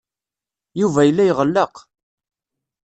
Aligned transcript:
Yuba 0.79 1.01
yella 1.03 1.23
iɣelleq. 1.27 1.75